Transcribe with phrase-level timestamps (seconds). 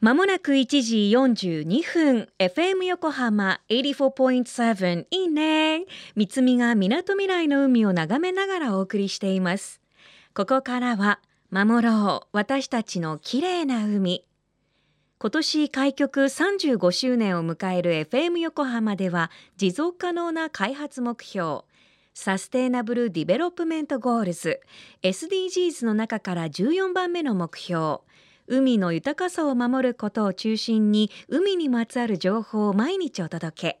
[0.00, 5.84] まもなく1時42分 FM 横浜84.7いいね
[6.16, 9.82] 三つみがみなとみらいの海を眺めながらお送りしています。
[10.32, 14.24] ここからは守ろう私たちの綺麗な海。
[15.18, 21.64] 今年開局35周年を迎える FM 横浜では持続可能な開発目標
[22.14, 24.60] Sustainable Development Goals
[25.02, 27.98] SDGs の中から14番目の目標
[28.52, 33.80] 海の豊かさを守ることを中心に海にまつわる情報を毎日お届け。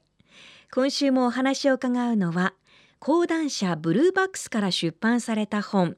[0.72, 2.54] 今週もお話を伺うのは
[3.00, 5.96] 講談社ブルーバックスから出版された本。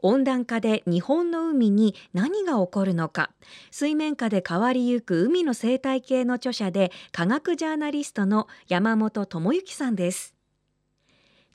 [0.00, 3.30] 温暖化で日本の海に何が起こるのか。
[3.70, 10.34] 水面下で変わりゆく海の生態系の著者で科学ジャーナリストの山本智之さんです。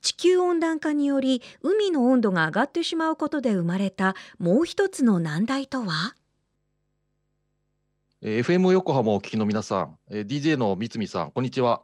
[0.02, 6.14] 地球温暖化により海の温度が上がってしまうことで生まれたもう一つの難題とは？
[8.24, 11.82] FM 横浜をお聞きの皆さん、DJ の三見さん、こんにちは。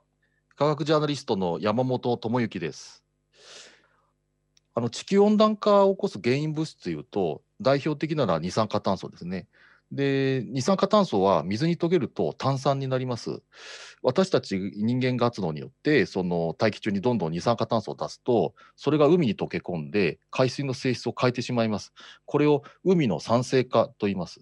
[0.57, 3.05] 科学ジャーナリストの山本智之です。
[4.75, 9.49] あの地球温暖化を起こす原因物質というと、代表的なのは二酸化炭素ですね。
[9.93, 13.43] で、二酸化炭素は水に溶けると炭酸になります。
[14.03, 21.93] 私たち人間活動によって、その大気中にどんどん二酸化炭素を出すと、それが海に溶け込んで、海水の性質を変えてしまいます。
[22.25, 24.41] これを海の酸性化と言います。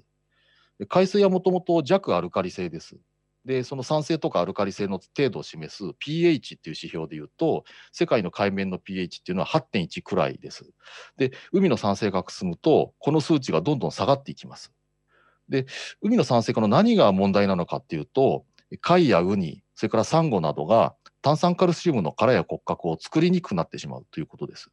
[0.87, 2.97] 海水はもともと弱アルカリ性です。
[3.45, 10.71] で、その酸性とかアルカリ性の程度を示す pH っていう指標でいうと、世界の海面の pH っていうのは8.1くらいです。
[11.17, 14.73] で、海の酸性が進むと、この数値がどんどん下がっていきます。
[15.49, 15.67] で、
[16.03, 18.45] 海の酸性化の何が問題なのかっていうと、
[18.81, 24.71] 貝やウニ、それからサンゴなどが炭酸カルシウムの殻や骨格を作りにくくなってしまうということです。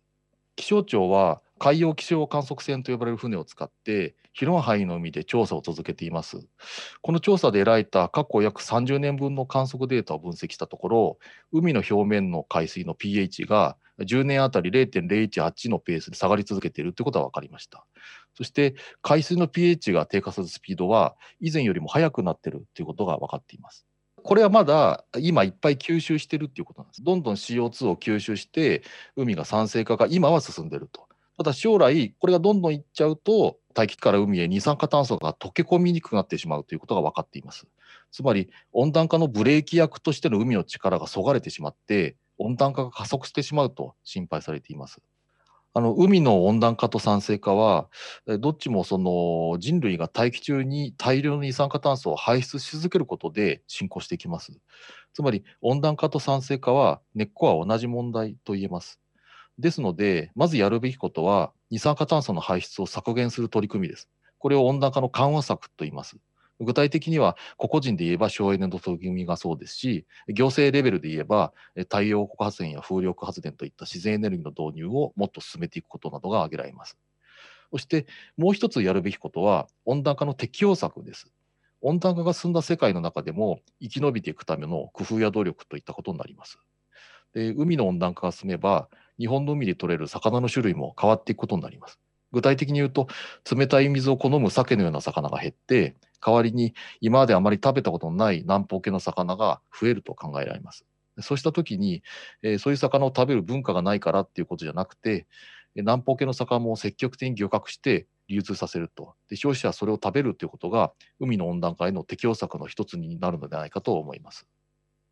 [0.55, 6.45] 気象庁は海洋気象観測船と呼ばれる船を使って広い範囲の海で調査を続けています。
[7.01, 11.17] この調査で得られた過去約30年分の観測データを分析したところ、
[11.53, 17.85] 海の表面の海水の pH が10年あたり0.018のペースで下がり続けているということが分かりました。
[18.33, 23.85] そして海水の pH が低下するスピードは以前よりも速くなっているということが分かっています。
[24.21, 27.03] これはまだ今いっぱい吸収してるっていうことなんです。
[27.03, 28.83] どんどん CO2 を吸収して
[29.15, 31.04] 海が酸性化が今は進んでると。
[31.37, 37.67] ただ将来、これがどんどんいっちゃうと、大気から海へ二酸化炭素が溶け込みにくくなってしまうということが分かっています。
[38.11, 45.01] つまり、温暖化のブレーキ役としての海の力がそがれてしまって、温暖化が加速してしまうと心配されています。
[45.73, 47.89] あの海の温暖化と酸性化は、
[48.39, 54.53] どっちもその人類が大気中に大量の二酸化炭素を排出し続けることで進行していきます。
[55.13, 58.99] つまり温暖化と酸性化は根っこは同じ問題と言えます。
[59.59, 64.09] ですので、まずやるべきことは、二酸化炭素の排出を削減する取り組みです。
[64.37, 66.17] これを温暖化の緩和策と言います。
[66.59, 76.97] 具体的には、個々人で言えば省エネの取り組みがそうですし、行政レベルで言えば、太陽光発電や風力発電といった自然エネルギーの導入をもっと進めていくことなどが挙げられます。
[77.71, 78.05] そして、
[78.37, 81.31] もう一つやるべきことは、温暖化の適応策です。
[81.81, 86.59] 温暖化が進んだ世界の中でも、生き延びていくための工夫や努力といったことになります。
[87.33, 88.89] で海の温暖化が進めば、
[89.19, 91.99] 日本の海で取れる魚の種類も変わっていくことになります。
[92.31, 93.07] 具体的に言うと、
[93.49, 95.95] 冷たい水を好む鮭のような魚が減って、
[96.25, 100.85] 代わりに今まであまり食べたことのない南方系の魚が増えると考えられます。
[101.21, 102.03] そうしたときに、
[102.41, 105.27] えー、そういう魚を食べる文化がないからっていうことじゃなくて、
[105.75, 109.13] 南方系の魚も積極的に漁獲して流通させると。
[109.29, 114.47] で消費者はそれを食べるということが、海の温暖化への適応策の一つになるのではないかと思います。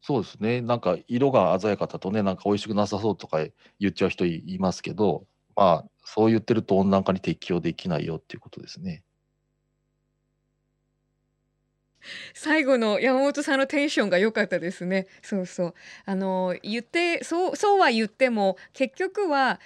[0.06, 0.60] そうですね。
[0.62, 3.38] なんか色が鮮やかだとね、なんか美味しくなさそうとか
[3.80, 5.26] 言っちゃう人いますけど、
[5.56, 9.02] まあ、そう言ってると温暖化に適応できないよっていうことですね。
[12.34, 15.08] 最後の山本さんのテンションが良かったですね。
[15.22, 15.74] そうそう。
[16.06, 19.62] あの言ってそうそうは言っても結局は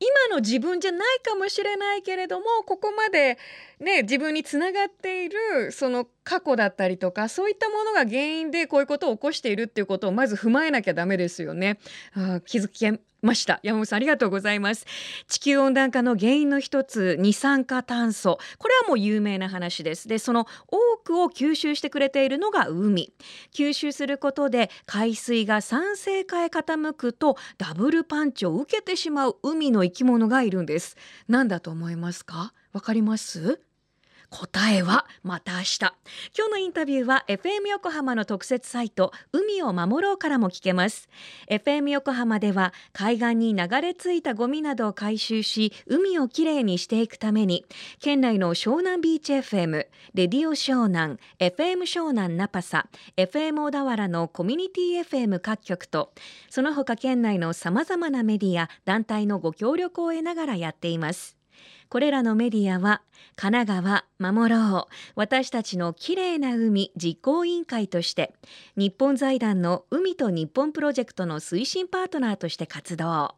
[0.00, 3.38] 今の自分じゃないかもしれないけれどもここまで
[3.80, 11.78] ね自分につながっているその過去だったりとかそういったものが原因でこういうことを起こしているっていうことをまず踏まえなきゃダメですよね。
[12.14, 12.86] あ気づき
[13.22, 13.60] ました。
[13.62, 14.86] 山本さんありがとうございます。
[15.28, 18.38] 地球温暖化の原因の一つ二酸化炭素。
[18.58, 20.08] これはもう有名な話です。
[20.08, 23.12] でその多くを吸収してくれているのが海。
[23.54, 30.96] 吸収することで海水が酸性化へ傾くとダブルパンチを受けてしまう海の生き物がいるんです。
[31.28, 32.52] 何だと思いますか？
[32.72, 33.65] わかります？
[34.30, 35.78] 答えはまた明日。
[35.78, 41.08] 今日のインタビューは FM 横浜の特設サイト海を守ろうからも聞けます。
[41.50, 47.64] FM 横浜では海岸に流れ着いたゴミなどを回収し海をきれいにしていくために
[48.00, 56.12] 県内の湘南ビーチ FM レディオ湘南 FM 湘南ナパサ FM 小田原のコミュニティ FM 各局と
[56.50, 61.35] その他県内のさまざまなメディア団体のご協力を得ながらやっています。
[61.88, 63.02] これらのメディアは
[63.36, 63.82] 神奈
[64.18, 68.34] 川守ろう私たちのきれいな海実行委員会として
[68.76, 73.34] 日本財団の海と日本プロジェクトの推進パートナーとして活動。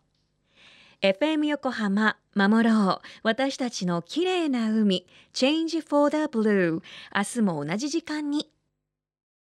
[1.01, 6.83] FM 横浜守ろう私たちのきれいな海 Change for the Blue
[7.15, 8.51] 明日も同じ時間に。